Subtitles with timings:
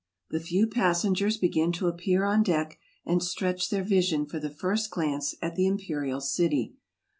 [0.31, 4.89] The few passengers begin to appear on deck and stretch their vision for the first
[4.89, 6.73] glance at the im perial city.